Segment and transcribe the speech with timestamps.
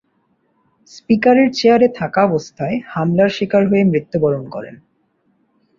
[0.91, 4.75] স্পিকারের চেয়ারে থাকাবস্থায় হামলার শিকার হয়ে মৃত্যুবরণ করেন।